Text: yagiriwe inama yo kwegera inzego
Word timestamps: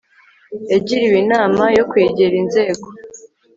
yagiriwe 0.71 1.15
inama 1.23 1.63
yo 1.77 1.83
kwegera 1.89 2.35
inzego 2.41 2.87